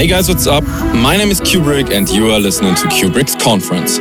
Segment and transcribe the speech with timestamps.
[0.00, 0.64] Hey guys, what's up?
[0.64, 3.98] My name is Cuebrick and you are listening to Cuebrick's Conference.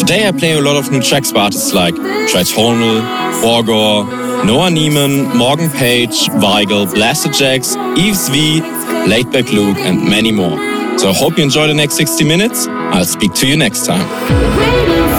[0.00, 3.00] Today I play a lot of new tracks by artists like Tritonal,
[3.42, 8.60] Borgore, Noah Neiman, Morgan Page, Vigel, Blasterjaxx, Yves V,
[9.10, 10.56] Laidback Luke and many more.
[11.00, 12.68] So I hope you enjoy the next 60 minutes.
[12.68, 15.09] I'll speak to you next time.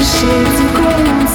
[0.00, 1.25] shades of grey.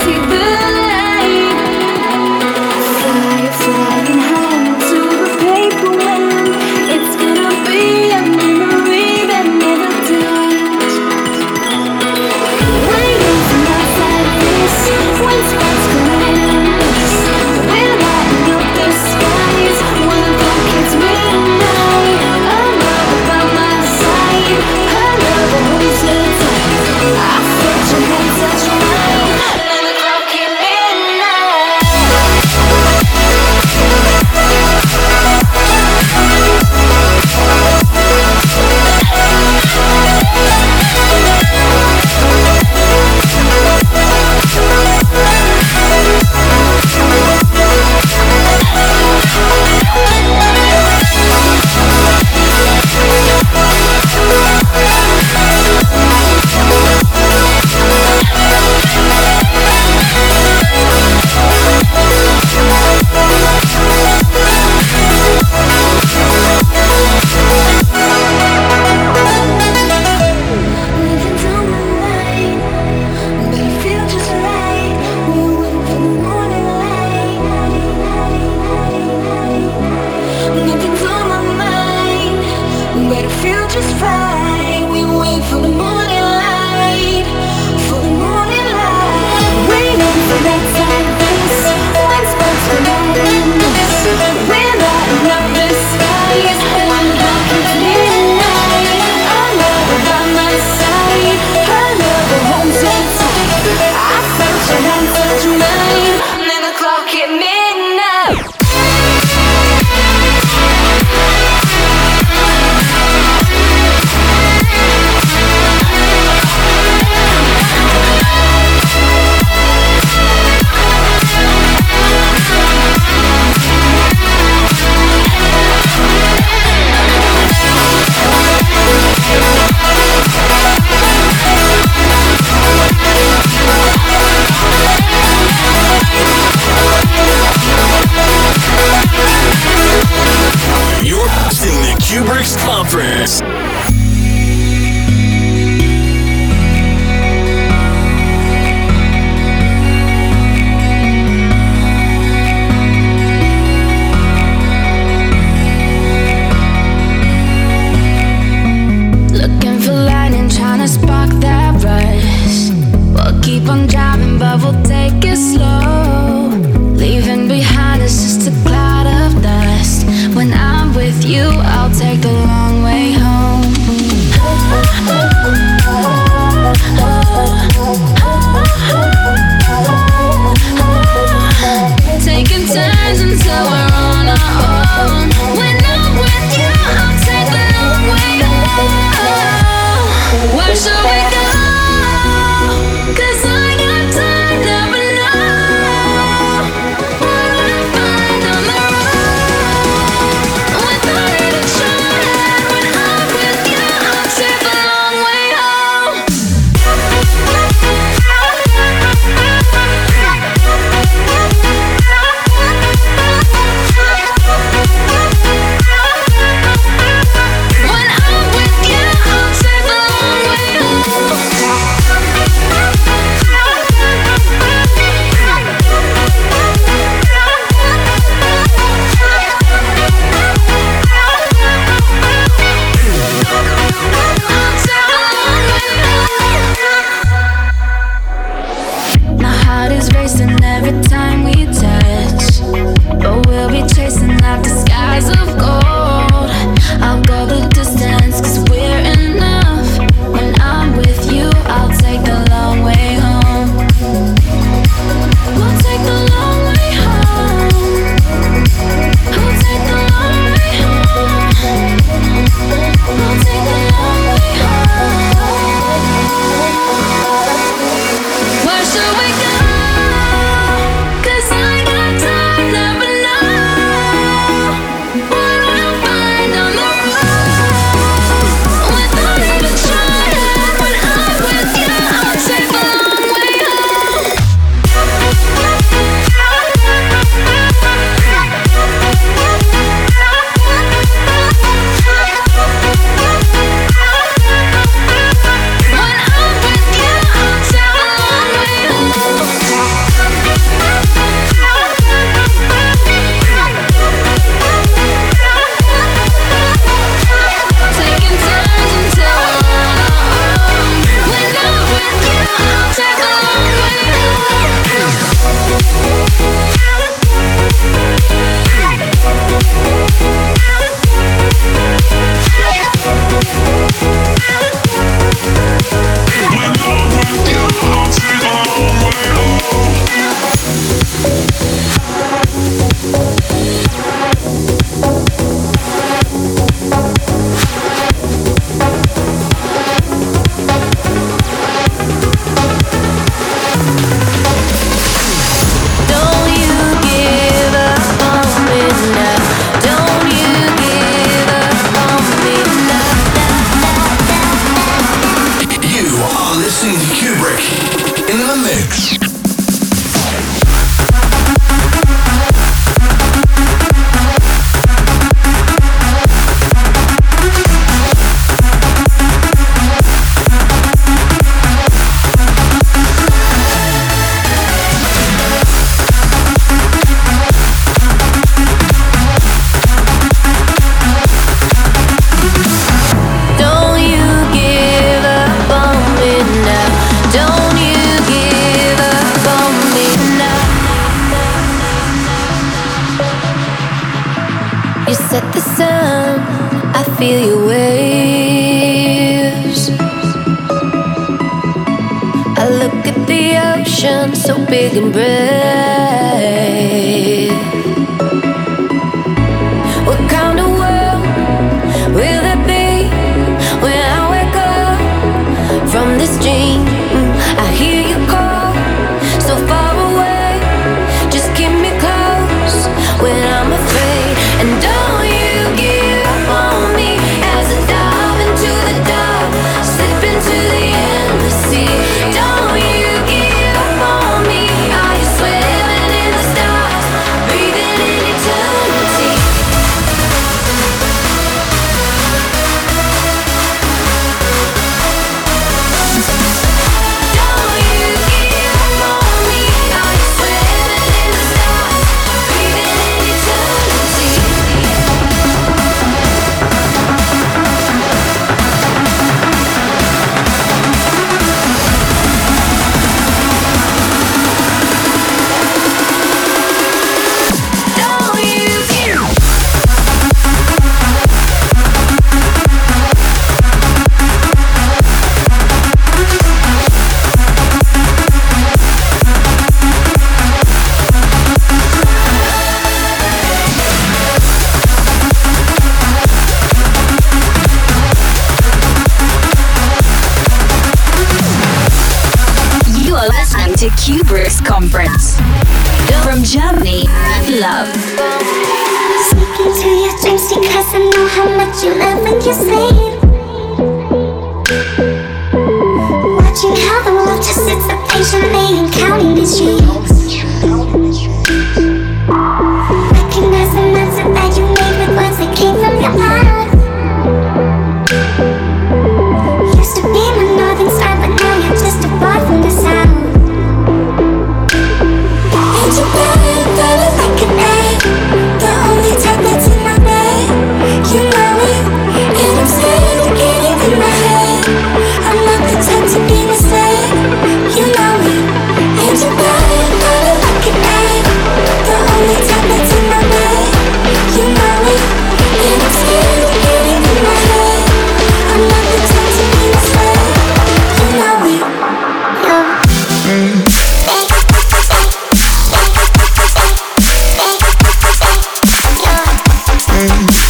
[560.07, 560.40] time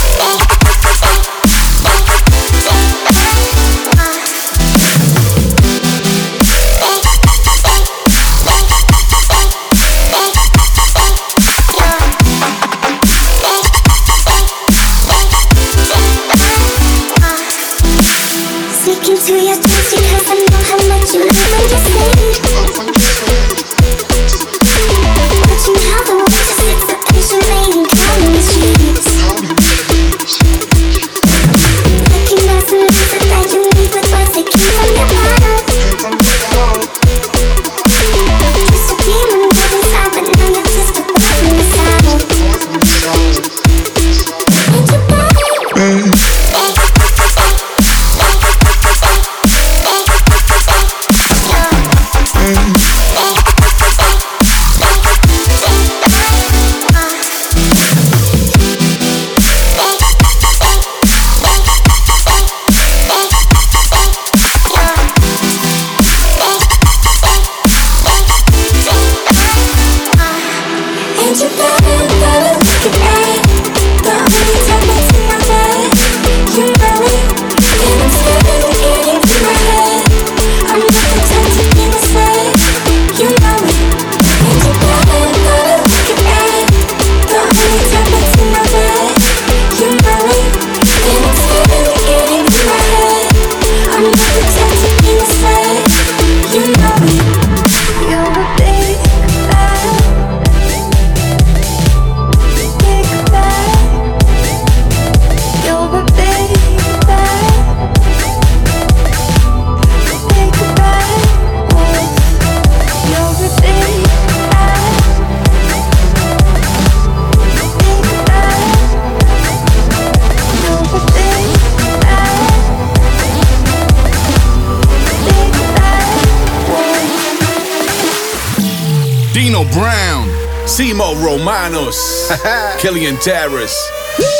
[130.71, 132.31] Simo Romanus,
[132.79, 133.75] Killian Taras,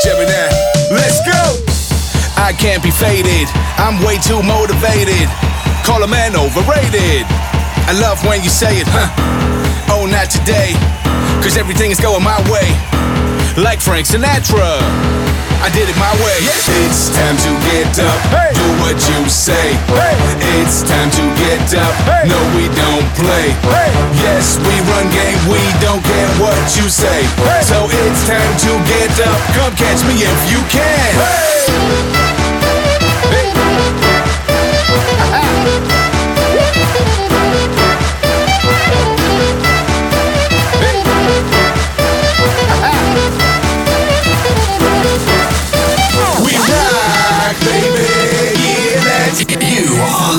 [0.05, 0.47] Gemeni.
[0.89, 1.43] Let's go!
[2.41, 5.27] I can't be faded, I'm way too motivated.
[5.83, 7.27] Call a man overrated.
[7.83, 9.11] I love when you say it, huh?
[9.91, 10.71] Oh, not today,
[11.43, 12.71] cause everything is going my way.
[13.61, 15.30] Like Frank Sinatra.
[15.62, 16.38] I did it my way.
[16.82, 18.20] It's time to get up,
[18.58, 19.77] do what you say.
[20.58, 21.94] It's time to get up,
[22.25, 23.53] no, we don't play.
[24.25, 27.22] Yes, we run game, we don't care what you say.
[27.62, 32.30] So it's time to get up, come catch me if you can.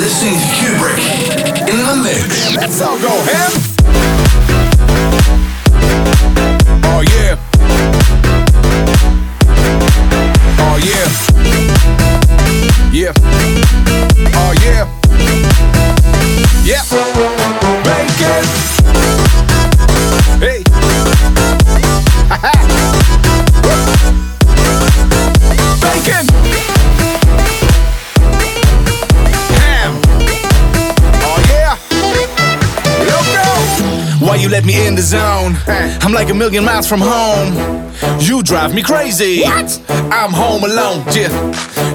[0.02, 2.56] Listening to Cuebrick in the mix.
[2.56, 3.71] Let's all go ham.
[34.64, 35.56] Me in the zone?
[35.66, 37.91] I'm like a million miles from home.
[38.22, 39.42] You drive me crazy.
[39.42, 39.82] What?
[40.12, 41.02] I'm home alone.
[41.10, 41.28] Yeah.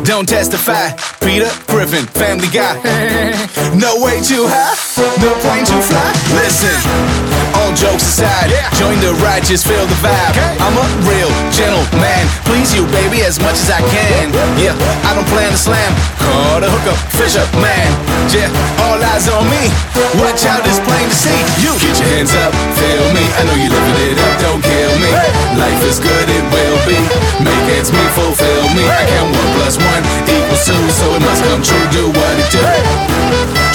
[0.04, 0.92] Don't testify.
[1.24, 2.76] Peter Griffin, family guy.
[3.80, 4.76] no way too high.
[5.24, 6.12] No plane too fly.
[6.36, 7.28] Listen.
[7.56, 9.16] All jokes aside, join the
[9.46, 10.36] just feel the vibe.
[10.60, 14.34] I'm a real gentleman, please you, baby, as much as I can.
[14.58, 14.74] Yeah,
[15.06, 15.94] I don't plan to slam.
[16.18, 17.88] Call the hookup, Fisher man.
[18.34, 18.50] Yeah,
[18.82, 19.70] all eyes on me.
[20.18, 21.38] Watch out, it's plain to see.
[21.62, 23.24] You get your hands up, feel me.
[23.38, 25.12] I know you're living it up, don't kill me.
[25.56, 26.98] Life is good, it will be.
[27.46, 28.82] Make ends meet, fulfill me.
[28.90, 31.86] I count one plus one equals two, so it must come true.
[31.94, 32.64] Do what it do.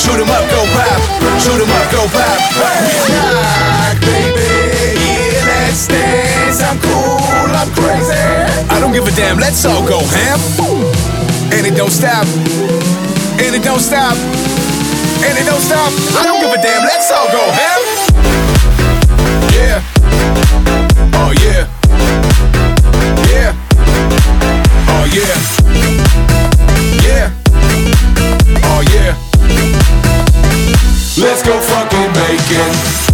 [0.03, 0.99] Shoot 'em up, go pop.
[1.39, 2.39] Shoot 'em up, go pop.
[2.59, 4.51] We rock, baby.
[4.99, 6.59] Yeah, let's dance.
[6.63, 7.23] I'm cool,
[7.55, 8.19] I'm crazy.
[8.71, 9.39] I don't give a damn.
[9.39, 10.41] Let's all go ham.
[11.53, 12.27] And it don't stop.
[13.39, 14.17] And it don't stop.
[15.27, 15.93] And it don't stop.
[16.19, 16.83] I don't give a damn.
[16.85, 17.81] Let's all go ham.
[19.53, 19.92] Yeah.
[31.45, 33.12] Let's go fucking bacon.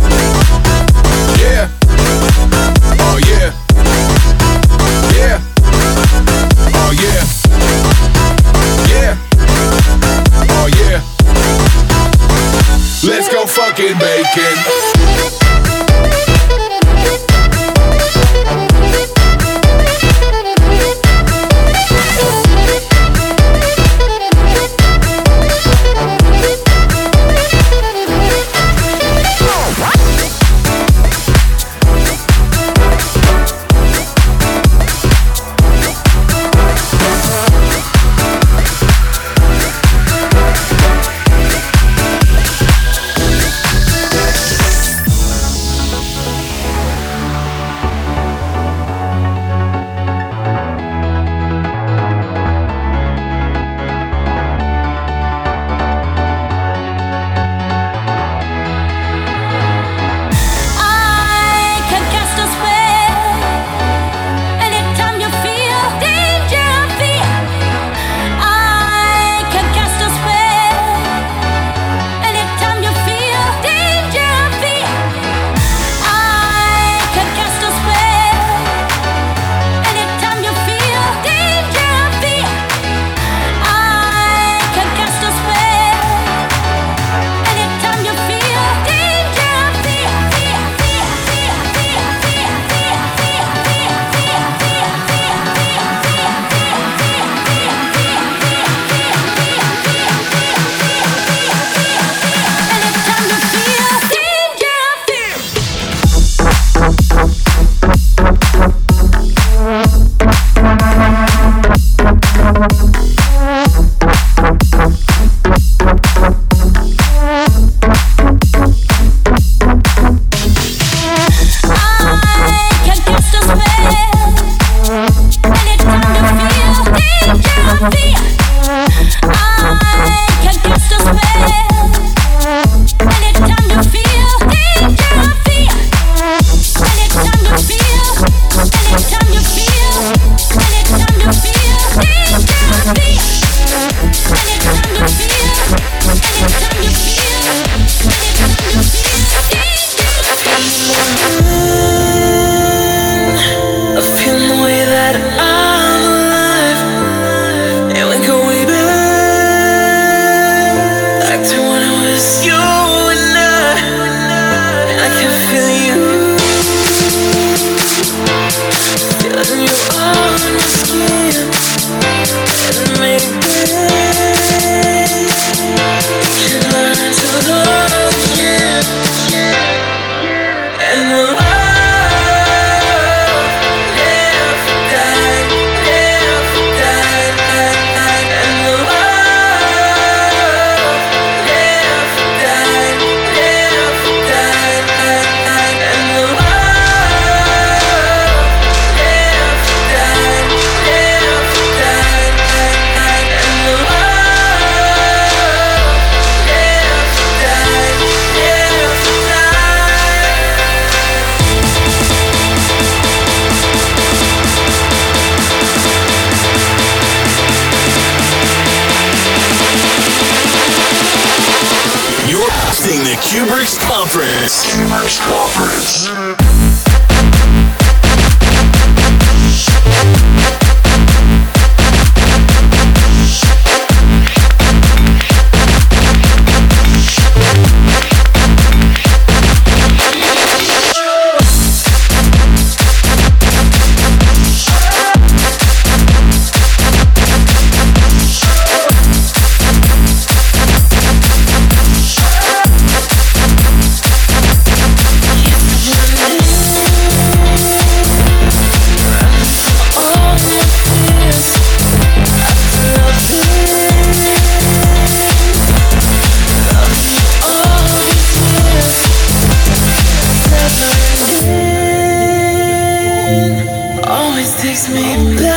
[274.86, 275.48] me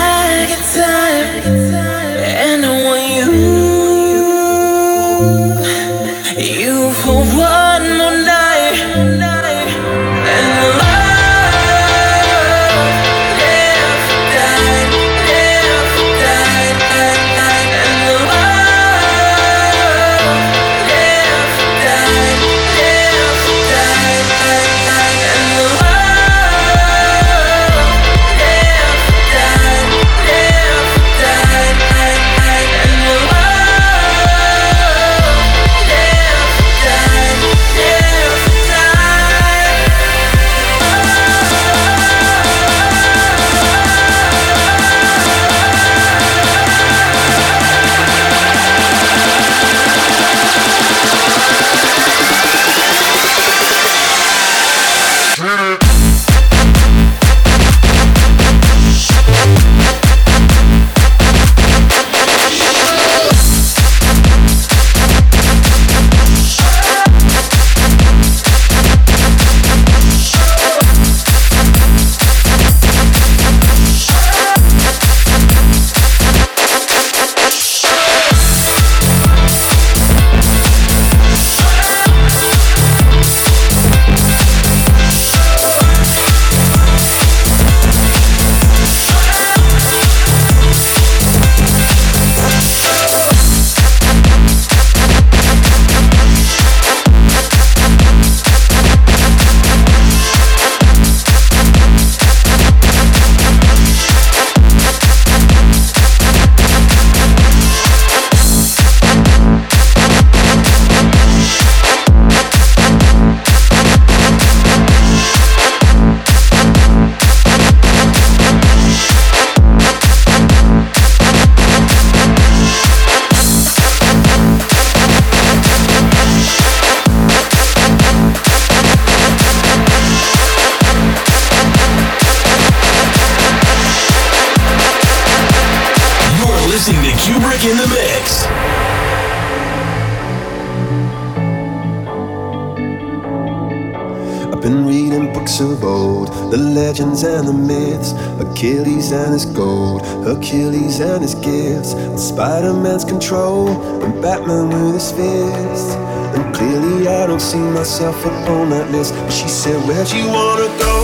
[148.62, 153.70] Achilles and his gold, Achilles and his gifts, and Spider Man's control,
[154.04, 155.98] and Batman with his fist.
[156.38, 159.16] And clearly, I don't see myself upon that list.
[159.16, 160.96] But she said, Where'd you wanna go?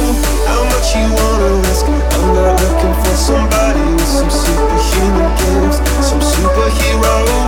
[0.46, 1.86] How much you wanna risk?
[1.90, 7.47] I'm not looking for somebody with some superhuman gifts, some superhero,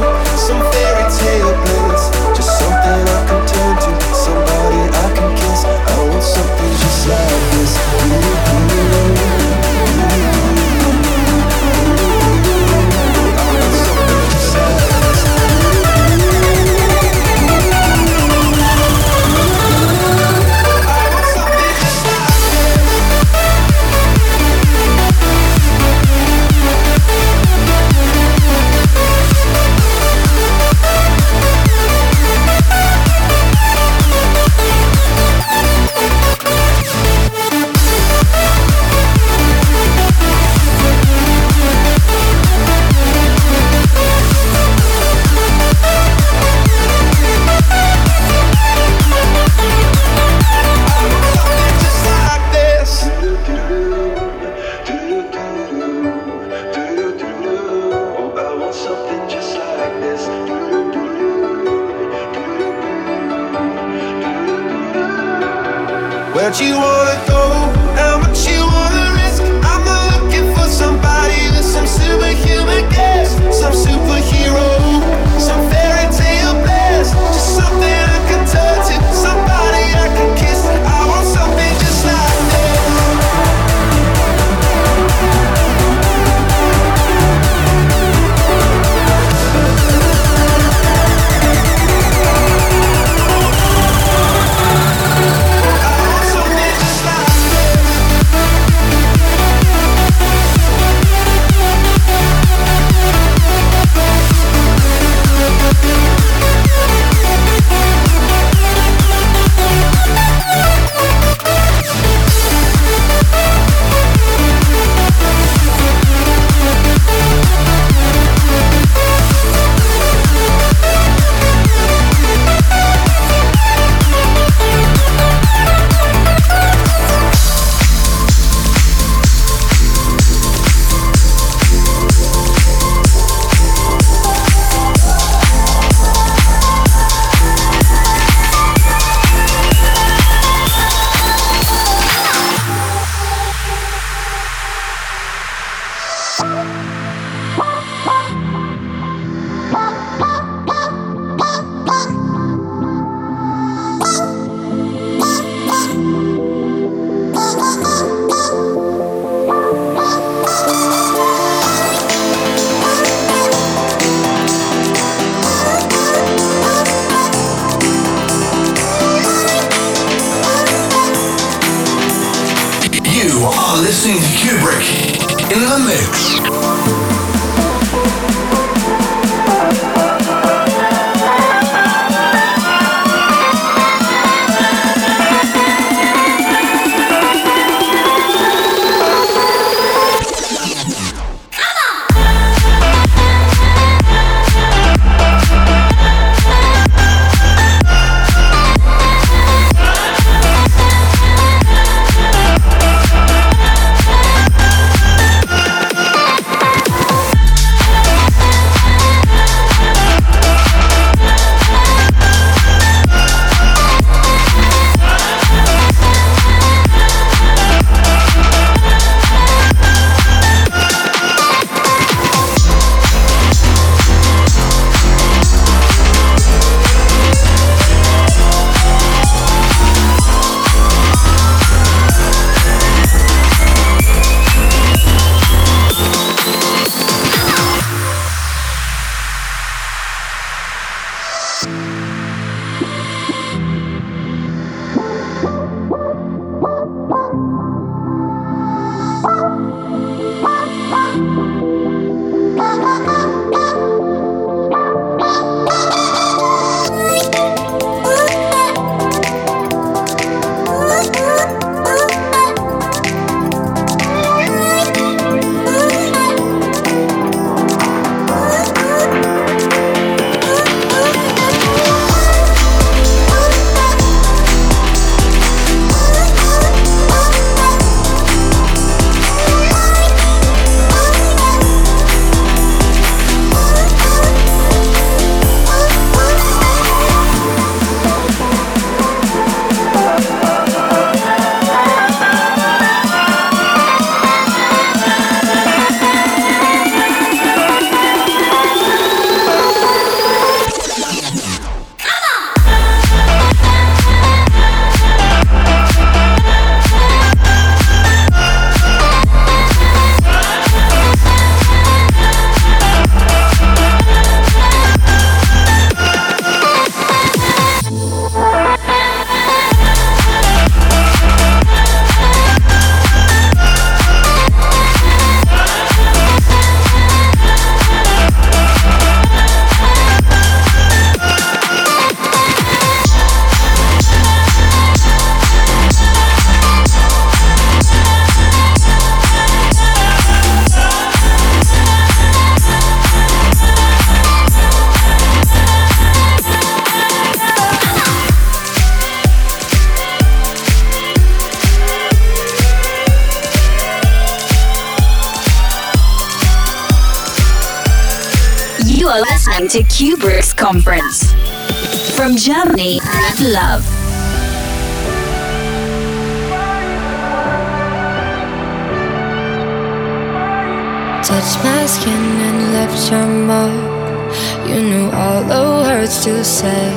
[373.11, 376.93] You knew all the words to say.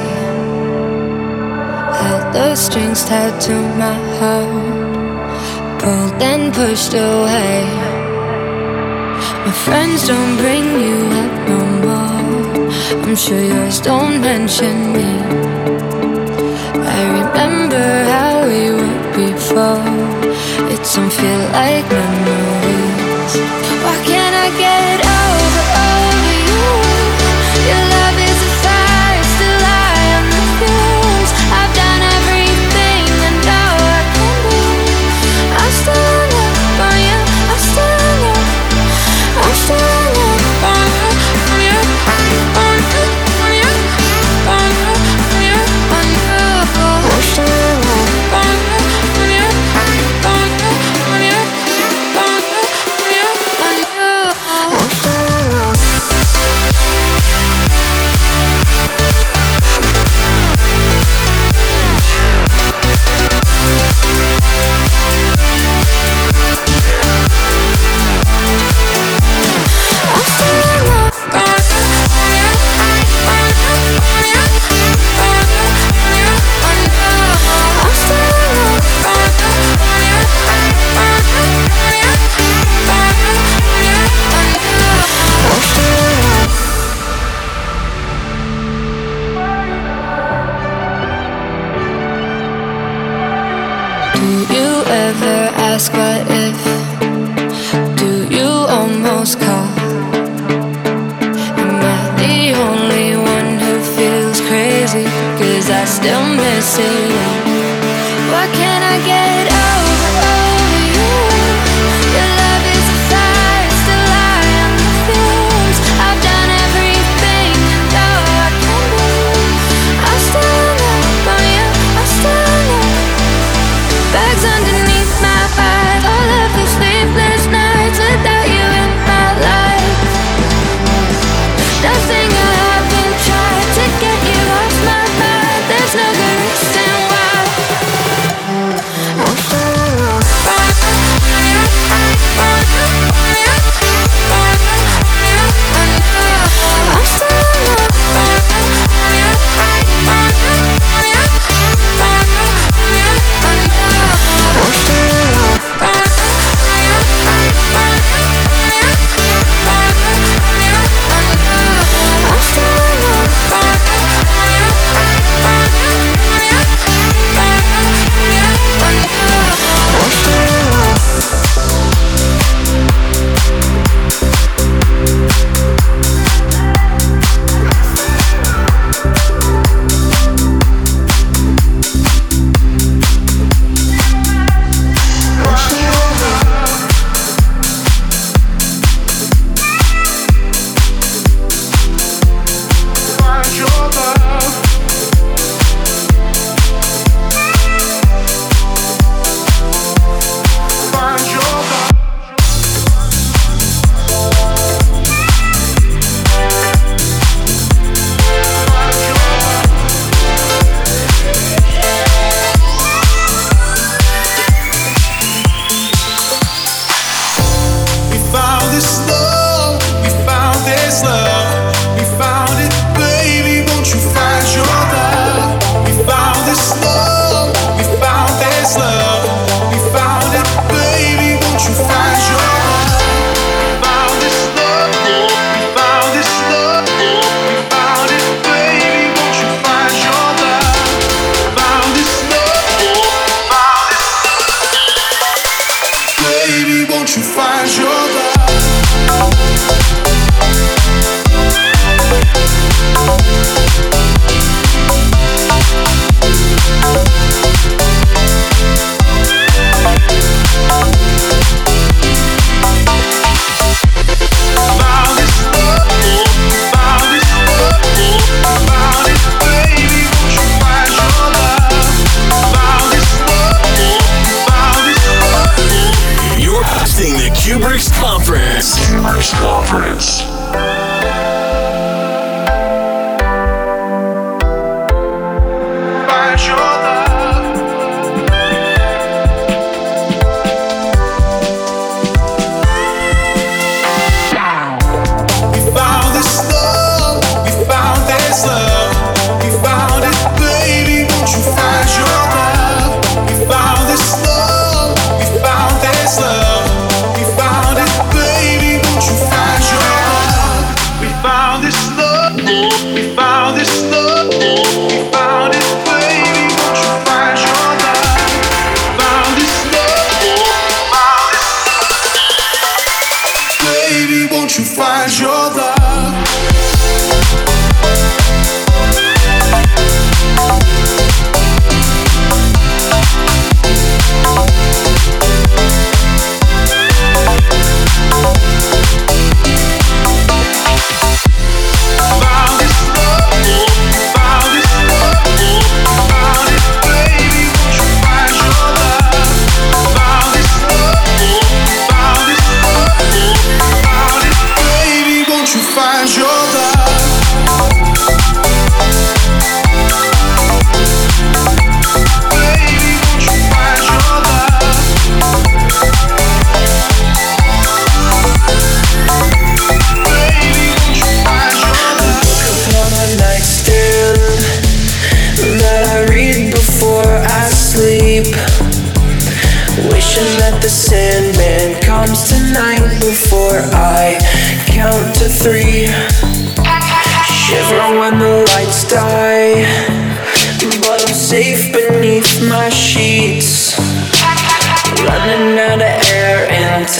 [2.00, 5.80] Held the strings tied to my heart.
[5.80, 7.64] Pulled and pushed away.
[9.46, 12.68] My friends don't bring you up no more.
[13.04, 15.08] I'm sure yours don't mention me.
[16.92, 19.80] I remember how we were before.
[20.72, 23.34] It don't feel like memories.
[23.84, 25.11] Why can't I get over,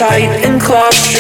[0.03, 1.12] tight and close.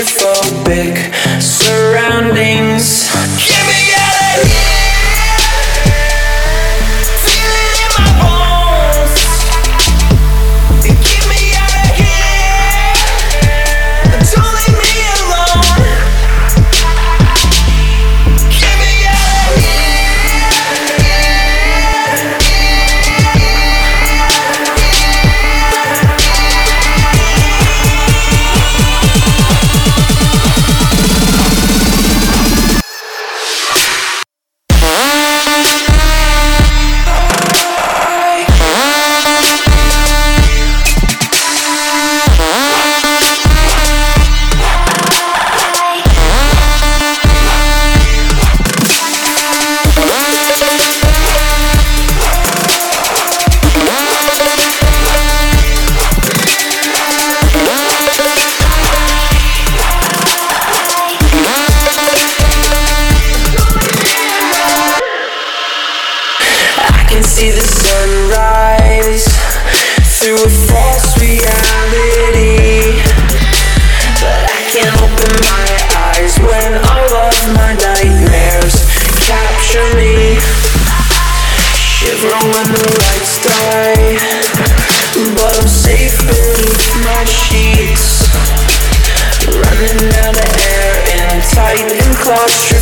[91.74, 92.81] Don't leave me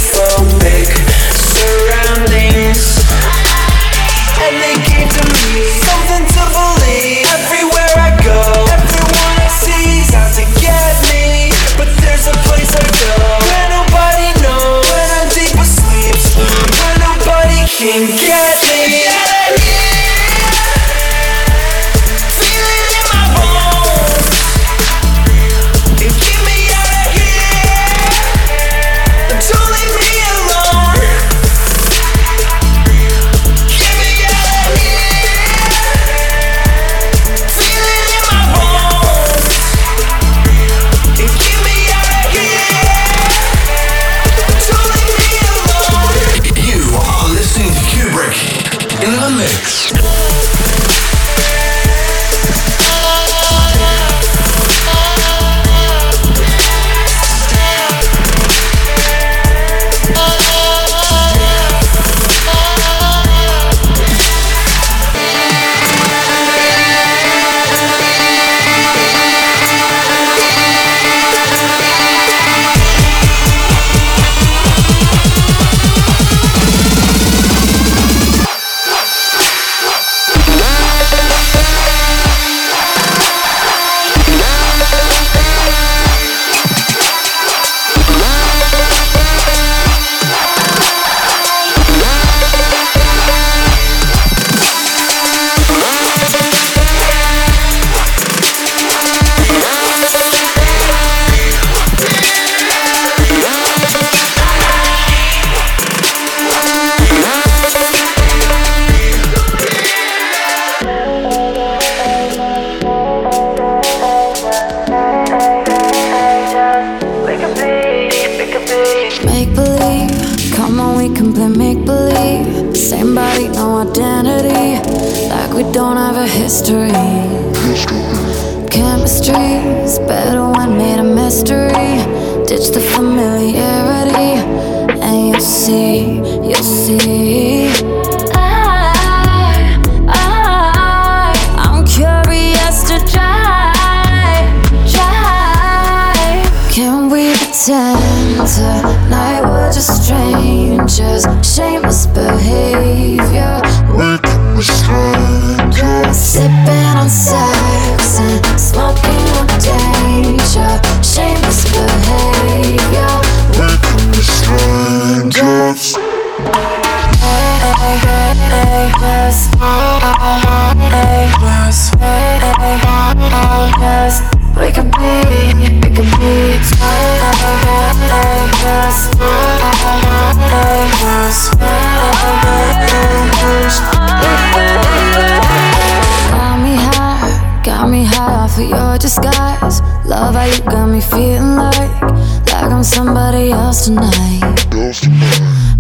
[193.48, 194.66] somebody tonight.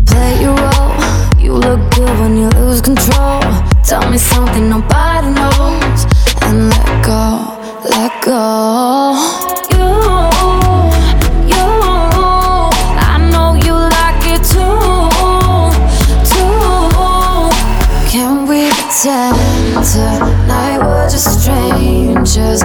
[0.06, 0.94] Play your role.
[1.38, 3.40] You look good when you lose control.
[3.84, 6.06] Tell me something nobody knows.
[6.42, 9.40] And let go, let go.
[19.92, 22.62] Tonight we're just strangers.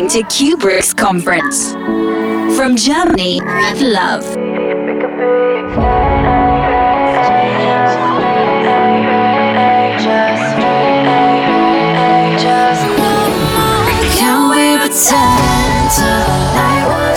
[0.00, 1.72] listening to Cuebrick's Conference.
[2.56, 4.24] From Germany, with love.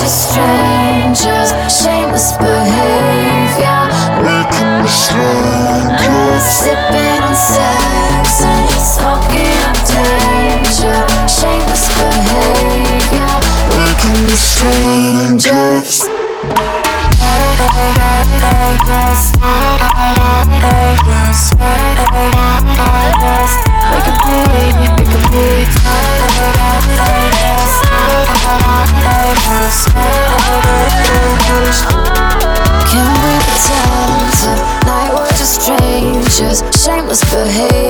[0.04, 3.82] strangers, shameless behavior.
[4.20, 8.61] We Making the strangers, sipping on sex.
[14.62, 14.70] Can
[33.24, 36.60] we pretend tonight we're just strangers?
[36.78, 37.81] Shameless behavior.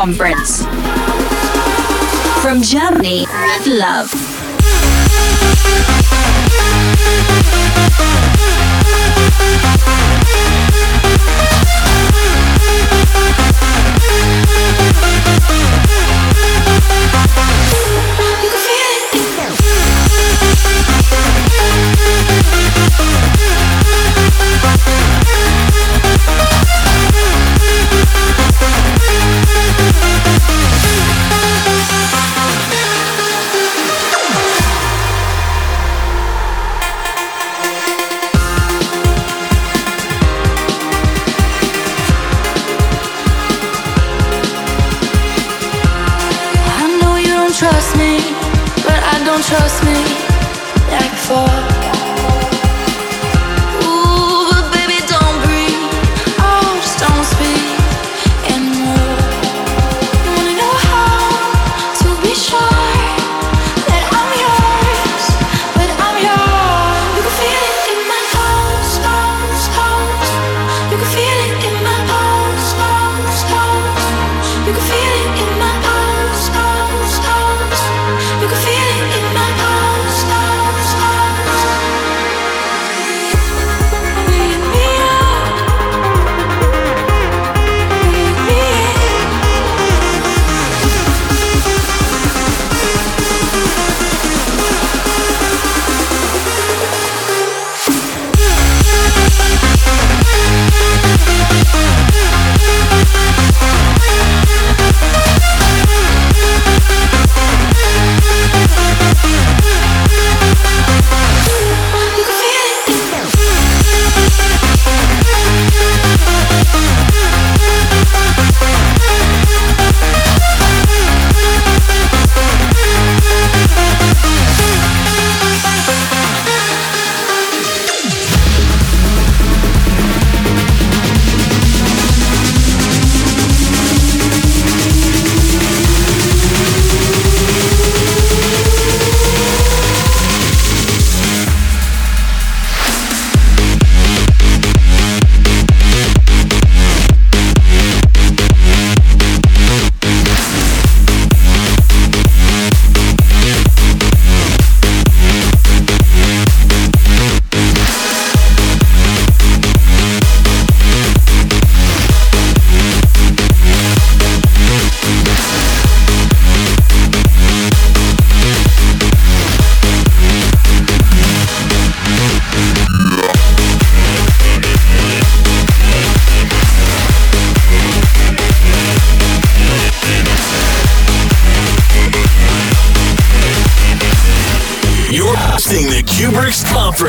[0.00, 0.64] Conference.
[2.40, 4.49] From Germany with love.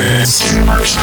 [0.02, 0.96] Cuebrick's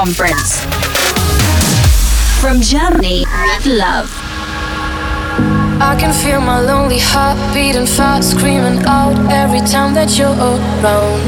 [0.00, 0.64] Conference.
[2.40, 4.08] From Germany with love.
[5.78, 11.20] I can feel my lonely heart beating fast, screaming out every time that you're around.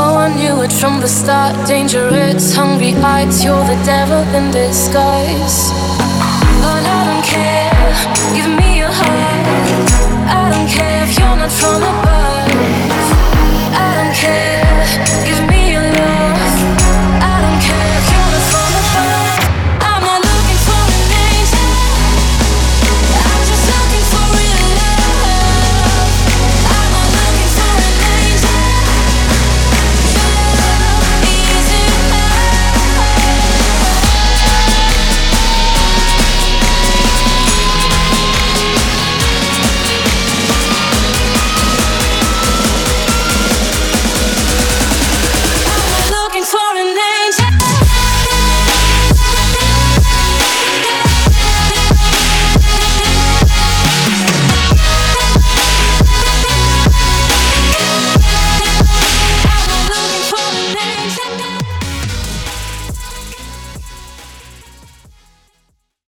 [0.00, 1.68] Oh, I knew it from the start.
[1.68, 5.68] Dangerous, hungry eyes, you're the devil in disguise.
[6.64, 7.92] But I don't care,
[8.32, 9.90] give me your heart.
[10.24, 12.29] I don't care if you're not from above.